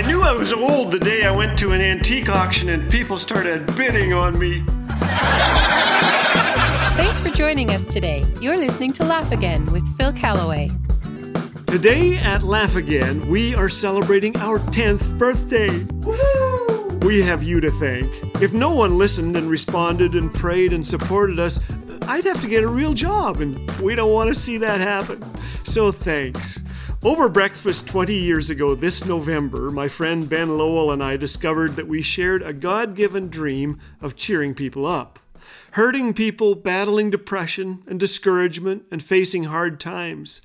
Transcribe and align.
I 0.00 0.02
knew 0.02 0.22
I 0.22 0.32
was 0.32 0.50
old 0.50 0.92
the 0.92 0.98
day 0.98 1.26
I 1.26 1.30
went 1.30 1.58
to 1.58 1.72
an 1.72 1.82
antique 1.82 2.30
auction 2.30 2.70
and 2.70 2.90
people 2.90 3.18
started 3.18 3.66
bidding 3.76 4.14
on 4.14 4.38
me. 4.38 4.64
Thanks 6.96 7.20
for 7.20 7.28
joining 7.28 7.68
us 7.68 7.84
today. 7.84 8.24
You're 8.40 8.56
listening 8.56 8.94
to 8.94 9.04
Laugh 9.04 9.30
Again 9.30 9.70
with 9.70 9.86
Phil 9.98 10.14
Callaway. 10.14 10.70
Today 11.66 12.16
at 12.16 12.42
Laugh 12.42 12.76
Again, 12.76 13.28
we 13.28 13.54
are 13.54 13.68
celebrating 13.68 14.34
our 14.38 14.58
10th 14.58 15.18
birthday. 15.18 15.84
We 17.06 17.20
have 17.20 17.42
you 17.42 17.60
to 17.60 17.70
thank. 17.70 18.10
If 18.40 18.54
no 18.54 18.70
one 18.70 18.96
listened 18.96 19.36
and 19.36 19.50
responded 19.50 20.14
and 20.14 20.32
prayed 20.32 20.72
and 20.72 20.86
supported 20.86 21.38
us, 21.38 21.60
I'd 22.08 22.24
have 22.24 22.40
to 22.40 22.48
get 22.48 22.64
a 22.64 22.68
real 22.68 22.94
job, 22.94 23.42
and 23.42 23.58
we 23.82 23.94
don't 23.96 24.14
want 24.14 24.28
to 24.30 24.34
see 24.34 24.56
that 24.56 24.80
happen. 24.80 25.22
So 25.66 25.92
thanks. 25.92 26.58
Over 27.02 27.30
breakfast 27.30 27.86
20 27.86 28.14
years 28.14 28.50
ago 28.50 28.74
this 28.74 29.06
November, 29.06 29.70
my 29.70 29.88
friend 29.88 30.28
Ben 30.28 30.58
Lowell 30.58 30.90
and 30.90 31.02
I 31.02 31.16
discovered 31.16 31.76
that 31.76 31.88
we 31.88 32.02
shared 32.02 32.42
a 32.42 32.52
God 32.52 32.94
given 32.94 33.30
dream 33.30 33.80
of 34.02 34.16
cheering 34.16 34.54
people 34.54 34.84
up. 34.84 35.18
Hurting 35.72 36.14
people 36.14 36.54
battling 36.54 37.10
depression 37.10 37.82
and 37.86 37.98
discouragement 37.98 38.84
and 38.90 39.02
facing 39.02 39.44
hard 39.44 39.78
times. 39.80 40.40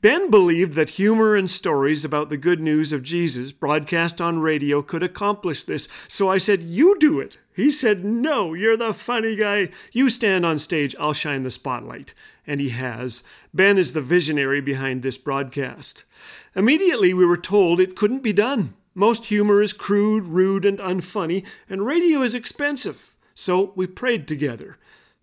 Ben 0.00 0.30
believed 0.30 0.74
that 0.74 0.90
humor 0.90 1.34
and 1.34 1.50
stories 1.50 2.04
about 2.04 2.30
the 2.30 2.36
good 2.36 2.60
news 2.60 2.92
of 2.92 3.02
Jesus 3.02 3.50
broadcast 3.50 4.20
on 4.20 4.38
radio 4.38 4.80
could 4.80 5.02
accomplish 5.02 5.64
this, 5.64 5.88
so 6.06 6.30
I 6.30 6.38
said, 6.38 6.62
You 6.62 6.96
do 6.98 7.18
it. 7.18 7.38
He 7.52 7.70
said, 7.70 8.04
No, 8.04 8.54
you're 8.54 8.76
the 8.76 8.94
funny 8.94 9.34
guy. 9.34 9.70
You 9.90 10.08
stand 10.08 10.46
on 10.46 10.58
stage, 10.58 10.94
I'll 11.00 11.12
shine 11.12 11.42
the 11.42 11.50
spotlight. 11.50 12.14
And 12.46 12.60
he 12.60 12.68
has. 12.68 13.24
Ben 13.52 13.76
is 13.76 13.92
the 13.92 14.00
visionary 14.00 14.60
behind 14.60 15.02
this 15.02 15.18
broadcast. 15.18 16.04
Immediately, 16.54 17.12
we 17.12 17.26
were 17.26 17.36
told 17.36 17.80
it 17.80 17.96
couldn't 17.96 18.22
be 18.22 18.32
done. 18.32 18.74
Most 18.94 19.26
humor 19.26 19.62
is 19.62 19.72
crude, 19.72 20.24
rude, 20.24 20.64
and 20.64 20.78
unfunny, 20.78 21.44
and 21.68 21.84
radio 21.84 22.22
is 22.22 22.34
expensive. 22.34 23.14
So 23.38 23.72
we 23.76 23.86
prayed 23.86 24.26
together. 24.26 24.78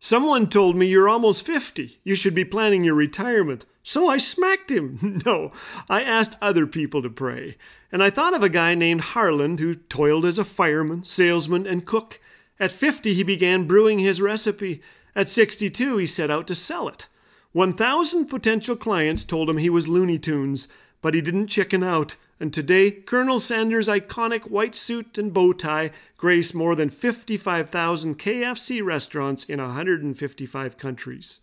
Someone 0.00 0.48
told 0.48 0.74
me 0.74 0.88
you're 0.88 1.08
almost 1.08 1.46
50. 1.46 2.00
You 2.02 2.16
should 2.16 2.34
be 2.34 2.44
planning 2.44 2.82
your 2.82 2.96
retirement. 2.96 3.66
So 3.84 4.08
I 4.08 4.16
smacked 4.16 4.68
him. 4.68 5.22
No, 5.24 5.52
I 5.88 6.02
asked 6.02 6.36
other 6.42 6.66
people 6.66 7.02
to 7.02 7.08
pray. 7.08 7.56
And 7.92 8.02
I 8.02 8.10
thought 8.10 8.34
of 8.34 8.42
a 8.42 8.48
guy 8.48 8.74
named 8.74 9.12
Harland 9.12 9.60
who 9.60 9.76
toiled 9.76 10.24
as 10.24 10.40
a 10.40 10.44
fireman, 10.44 11.04
salesman, 11.04 11.68
and 11.68 11.86
cook. 11.86 12.20
At 12.58 12.72
50, 12.72 13.14
he 13.14 13.22
began 13.22 13.68
brewing 13.68 14.00
his 14.00 14.20
recipe. 14.20 14.82
At 15.14 15.28
62, 15.28 15.98
he 15.98 16.06
set 16.06 16.32
out 16.32 16.48
to 16.48 16.56
sell 16.56 16.88
it. 16.88 17.06
1,000 17.52 18.26
potential 18.26 18.74
clients 18.74 19.22
told 19.22 19.48
him 19.48 19.58
he 19.58 19.70
was 19.70 19.86
Looney 19.86 20.18
Tunes, 20.18 20.66
but 21.00 21.14
he 21.14 21.20
didn't 21.20 21.46
chicken 21.46 21.84
out. 21.84 22.16
And 22.40 22.54
today, 22.54 22.90
Colonel 22.90 23.38
Sanders' 23.38 23.86
iconic 23.86 24.50
white 24.50 24.74
suit 24.74 25.18
and 25.18 25.30
bow 25.32 25.52
tie 25.52 25.90
grace 26.16 26.54
more 26.54 26.74
than 26.74 26.88
55,000 26.88 28.18
KFC 28.18 28.82
restaurants 28.82 29.44
in 29.44 29.60
155 29.60 30.78
countries. 30.78 31.40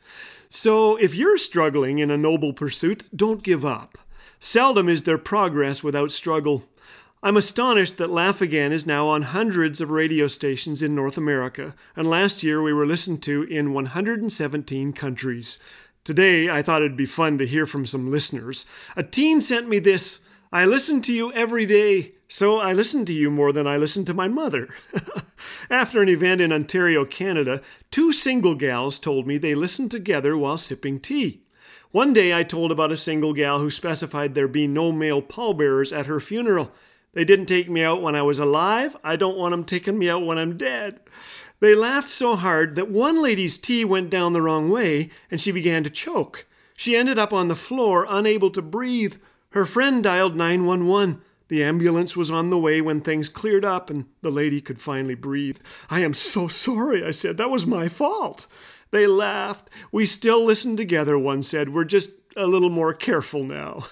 So, 0.49 0.95
if 0.95 1.13
you're 1.13 1.37
struggling 1.37 1.99
in 1.99 2.09
a 2.09 2.17
noble 2.17 2.51
pursuit, 2.51 3.03
don't 3.15 3.43
give 3.43 3.63
up. 3.63 3.99
Seldom 4.39 4.89
is 4.89 5.03
there 5.03 5.19
progress 5.19 5.83
without 5.83 6.11
struggle. 6.11 6.63
I'm 7.21 7.37
astonished 7.37 7.97
that 7.97 8.09
Laugh 8.09 8.41
Again 8.41 8.71
is 8.71 8.87
now 8.87 9.07
on 9.07 9.21
hundreds 9.21 9.79
of 9.81 9.91
radio 9.91 10.25
stations 10.25 10.81
in 10.81 10.95
North 10.95 11.17
America, 11.17 11.75
and 11.95 12.07
last 12.07 12.41
year 12.41 12.61
we 12.61 12.73
were 12.73 12.87
listened 12.87 13.21
to 13.23 13.43
in 13.43 13.73
117 13.73 14.93
countries. 14.93 15.59
Today, 16.03 16.49
I 16.49 16.63
thought 16.63 16.81
it'd 16.81 16.97
be 16.97 17.05
fun 17.05 17.37
to 17.37 17.45
hear 17.45 17.67
from 17.67 17.85
some 17.85 18.09
listeners. 18.09 18.65
A 18.95 19.03
teen 19.03 19.41
sent 19.41 19.67
me 19.67 19.77
this 19.77 20.21
I 20.51 20.63
listen 20.63 21.01
to 21.03 21.13
you 21.13 21.33
every 21.33 21.65
day, 21.65 22.13
so 22.29 22.59
I 22.59 22.71
listen 22.71 23.03
to 23.05 23.13
you 23.13 23.29
more 23.29 23.51
than 23.51 23.67
I 23.67 23.75
listen 23.75 24.05
to 24.05 24.13
my 24.13 24.29
mother. 24.29 24.69
After 25.69 26.01
an 26.01 26.07
event 26.07 26.39
in 26.39 26.53
Ontario, 26.53 27.03
Canada, 27.03 27.61
two 27.91 28.13
single 28.13 28.55
gals 28.55 28.97
told 28.97 29.27
me 29.27 29.37
they 29.37 29.55
listened 29.55 29.91
together 29.91 30.37
while 30.37 30.55
sipping 30.55 31.01
tea. 31.01 31.41
One 31.91 32.13
day 32.13 32.33
I 32.33 32.43
told 32.43 32.71
about 32.71 32.93
a 32.93 32.97
single 32.97 33.33
gal 33.33 33.59
who 33.59 33.69
specified 33.69 34.35
there 34.35 34.47
be 34.47 34.67
no 34.67 34.93
male 34.93 35.21
pallbearers 35.21 35.91
at 35.91 36.05
her 36.05 36.21
funeral. 36.21 36.71
They 37.11 37.25
didn't 37.25 37.47
take 37.47 37.69
me 37.69 37.83
out 37.83 38.01
when 38.01 38.15
I 38.15 38.21
was 38.21 38.39
alive. 38.39 38.95
I 39.03 39.17
don't 39.17 39.37
want 39.37 39.51
'em 39.51 39.65
taking 39.65 39.97
me 39.97 40.09
out 40.09 40.25
when 40.25 40.37
I'm 40.37 40.55
dead. 40.55 41.01
They 41.59 41.75
laughed 41.75 42.09
so 42.09 42.35
hard 42.35 42.75
that 42.75 42.89
one 42.89 43.21
lady's 43.21 43.57
tea 43.57 43.83
went 43.83 44.09
down 44.09 44.31
the 44.31 44.41
wrong 44.41 44.69
way 44.69 45.09
and 45.29 45.41
she 45.41 45.51
began 45.51 45.83
to 45.83 45.89
choke. 45.89 46.45
She 46.75 46.95
ended 46.95 47.17
up 47.17 47.33
on 47.33 47.47
the 47.47 47.55
floor, 47.55 48.05
unable 48.07 48.51
to 48.51 48.61
breathe. 48.61 49.15
Her 49.57 49.65
friend 49.65 50.03
dialed 50.03 50.35
911. 50.35 51.19
The 51.47 51.63
ambulance 51.63 52.15
was 52.15 52.29
on 52.29 52.51
the 52.51 52.59
way 52.59 52.79
when 52.79 53.01
things 53.01 53.27
cleared 53.27 53.65
up 53.65 53.89
and 53.89 54.05
the 54.21 54.29
lady 54.29 54.61
could 54.61 54.79
finally 54.79 55.15
breathe. 55.15 55.57
I 55.89 56.01
am 56.01 56.13
so 56.13 56.47
sorry, 56.47 57.03
I 57.03 57.09
said. 57.09 57.37
That 57.37 57.49
was 57.49 57.65
my 57.65 57.87
fault. 57.87 58.45
They 58.91 59.07
laughed. 59.07 59.71
We 59.91 60.05
still 60.05 60.45
listen 60.45 60.77
together, 60.77 61.17
one 61.17 61.41
said. 61.41 61.73
We're 61.73 61.85
just 61.85 62.11
a 62.35 62.45
little 62.45 62.69
more 62.69 62.93
careful 62.93 63.43
now. 63.43 63.87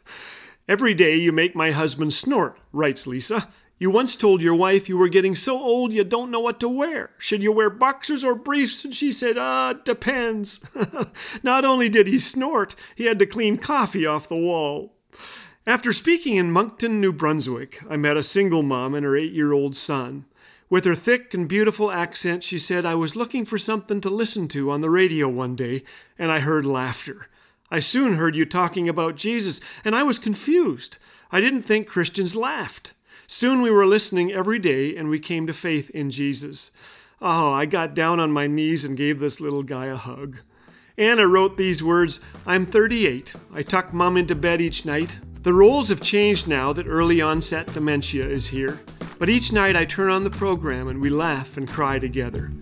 Every 0.66 0.94
day 0.94 1.16
you 1.16 1.30
make 1.30 1.54
my 1.54 1.72
husband 1.72 2.14
snort, 2.14 2.58
writes 2.72 3.06
Lisa. 3.06 3.50
You 3.78 3.90
once 3.90 4.16
told 4.16 4.40
your 4.40 4.54
wife 4.54 4.88
you 4.88 4.96
were 4.96 5.10
getting 5.10 5.34
so 5.34 5.60
old 5.60 5.92
you 5.92 6.04
don't 6.04 6.30
know 6.30 6.40
what 6.40 6.58
to 6.60 6.70
wear. 6.70 7.10
Should 7.18 7.42
you 7.42 7.52
wear 7.52 7.68
boxers 7.68 8.24
or 8.24 8.34
briefs? 8.34 8.82
And 8.82 8.94
she 8.94 9.12
said, 9.12 9.36
Ah, 9.36 9.74
depends. 9.74 10.64
Not 11.42 11.66
only 11.66 11.90
did 11.90 12.06
he 12.06 12.18
snort, 12.18 12.74
he 12.94 13.04
had 13.04 13.18
to 13.18 13.26
clean 13.26 13.58
coffee 13.58 14.06
off 14.06 14.26
the 14.26 14.36
wall. 14.36 14.94
After 15.66 15.92
speaking 15.92 16.36
in 16.36 16.50
Moncton, 16.50 17.00
New 17.00 17.12
Brunswick, 17.12 17.80
I 17.88 17.96
met 17.96 18.16
a 18.16 18.22
single 18.22 18.62
mom 18.62 18.94
and 18.94 19.04
her 19.04 19.16
eight 19.16 19.32
year 19.32 19.52
old 19.52 19.76
son. 19.76 20.24
With 20.68 20.84
her 20.86 20.94
thick 20.94 21.34
and 21.34 21.48
beautiful 21.48 21.90
accent, 21.90 22.42
she 22.42 22.58
said, 22.58 22.86
I 22.86 22.94
was 22.94 23.14
looking 23.14 23.44
for 23.44 23.58
something 23.58 24.00
to 24.00 24.10
listen 24.10 24.48
to 24.48 24.70
on 24.70 24.80
the 24.80 24.90
radio 24.90 25.28
one 25.28 25.54
day, 25.54 25.84
and 26.18 26.32
I 26.32 26.40
heard 26.40 26.64
laughter. 26.64 27.28
I 27.70 27.78
soon 27.78 28.14
heard 28.14 28.36
you 28.36 28.44
talking 28.44 28.88
about 28.88 29.16
Jesus, 29.16 29.60
and 29.84 29.94
I 29.94 30.02
was 30.02 30.18
confused. 30.18 30.98
I 31.30 31.40
didn't 31.40 31.62
think 31.62 31.86
Christians 31.86 32.36
laughed. 32.36 32.92
Soon 33.26 33.62
we 33.62 33.70
were 33.70 33.86
listening 33.86 34.30
every 34.30 34.58
day 34.58 34.94
and 34.94 35.08
we 35.08 35.18
came 35.18 35.46
to 35.46 35.54
faith 35.54 35.88
in 35.90 36.10
Jesus. 36.10 36.70
Oh, 37.22 37.50
I 37.52 37.64
got 37.64 37.94
down 37.94 38.20
on 38.20 38.30
my 38.30 38.46
knees 38.46 38.84
and 38.84 38.94
gave 38.94 39.20
this 39.20 39.40
little 39.40 39.62
guy 39.62 39.86
a 39.86 39.96
hug. 39.96 40.40
Anna 40.98 41.26
wrote 41.26 41.56
these 41.56 41.82
words 41.82 42.20
I'm 42.46 42.66
38. 42.66 43.34
I 43.54 43.62
tuck 43.62 43.94
mom 43.94 44.16
into 44.16 44.34
bed 44.34 44.60
each 44.60 44.84
night. 44.84 45.18
The 45.42 45.54
roles 45.54 45.88
have 45.88 46.02
changed 46.02 46.46
now 46.46 46.72
that 46.74 46.86
early 46.86 47.20
onset 47.20 47.72
dementia 47.72 48.26
is 48.26 48.48
here. 48.48 48.80
But 49.18 49.30
each 49.30 49.52
night 49.52 49.74
I 49.74 49.84
turn 49.84 50.10
on 50.10 50.24
the 50.24 50.30
program 50.30 50.88
and 50.88 51.00
we 51.00 51.08
laugh 51.08 51.56
and 51.56 51.68
cry 51.68 51.98
together. 51.98 52.52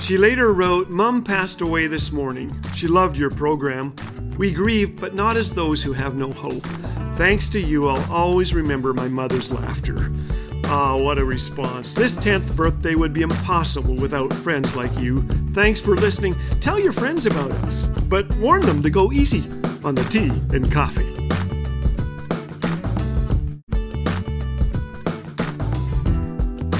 She 0.00 0.16
later 0.16 0.52
wrote, 0.52 0.88
Mom 0.88 1.24
passed 1.24 1.60
away 1.60 1.86
this 1.86 2.12
morning. 2.12 2.54
She 2.74 2.86
loved 2.86 3.16
your 3.16 3.30
program. 3.30 3.94
We 4.36 4.52
grieve, 4.52 5.00
but 5.00 5.14
not 5.14 5.36
as 5.36 5.52
those 5.52 5.82
who 5.82 5.92
have 5.94 6.14
no 6.14 6.30
hope. 6.30 6.64
Thanks 7.14 7.48
to 7.48 7.60
you, 7.60 7.88
I'll 7.88 8.12
always 8.12 8.54
remember 8.54 8.94
my 8.94 9.08
mother's 9.08 9.50
laughter. 9.50 10.12
Ah, 10.70 10.94
what 10.96 11.16
a 11.16 11.24
response. 11.24 11.94
This 11.94 12.18
10th 12.18 12.54
birthday 12.54 12.94
would 12.94 13.14
be 13.14 13.22
impossible 13.22 13.94
without 13.94 14.30
friends 14.34 14.76
like 14.76 14.94
you. 14.98 15.22
Thanks 15.54 15.80
for 15.80 15.96
listening. 15.96 16.34
Tell 16.60 16.78
your 16.78 16.92
friends 16.92 17.24
about 17.24 17.50
us, 17.50 17.86
but 17.86 18.30
warn 18.36 18.60
them 18.66 18.82
to 18.82 18.90
go 18.90 19.10
easy 19.10 19.40
on 19.82 19.94
the 19.94 20.04
tea 20.10 20.28
and 20.54 20.70
coffee. 20.70 21.06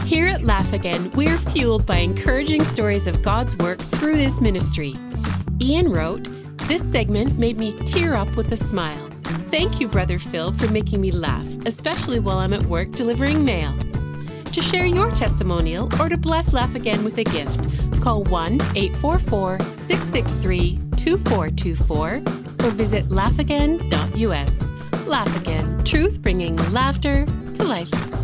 Here 0.07 0.27
at 0.27 0.43
Laugh 0.43 0.75
Again, 0.75 1.11
we're 1.13 1.39
fueled 1.39 1.87
by 1.87 1.97
encouraging 1.97 2.65
stories 2.65 3.07
of 3.07 3.23
God's 3.23 3.57
work 3.57 3.79
through 3.79 4.19
this 4.19 4.39
ministry. 4.39 4.95
Ian 5.63 5.91
wrote, 5.91 6.25
This 6.69 6.83
segment 6.93 7.39
made 7.39 7.57
me 7.57 7.73
tear 7.87 8.15
up 8.15 8.37
with 8.37 8.53
a 8.53 8.57
smile. 8.59 9.08
Thank 9.51 9.81
you, 9.81 9.89
Brother 9.89 10.19
Phil, 10.19 10.53
for 10.53 10.71
making 10.71 11.01
me 11.01 11.11
laugh, 11.11 11.47
especially 11.67 12.21
while 12.21 12.39
I'm 12.39 12.53
at 12.53 12.63
work 12.65 12.93
delivering 12.93 13.45
mail. 13.45 13.73
To 14.53 14.63
share 14.63 14.87
your 14.87 15.11
testimonial 15.13 15.89
or 16.01 16.09
to 16.09 16.17
bless 16.17 16.53
Laugh 16.53 16.75
Again 16.75 17.05
with 17.05 17.19
a 17.19 17.25
gift, 17.25 18.01
call 18.01 18.25
1 18.25 18.55
844 18.75 19.59
663 19.75 20.81
2424 20.97 22.15
or 22.67 22.71
visit 22.71 23.09
laughagain.us. 23.09 25.07
Laugh 25.07 25.37
Again, 25.41 25.85
truth 25.85 26.21
bringing 26.23 26.57
laughter 26.73 27.25
to 27.55 27.65
life. 27.65 28.18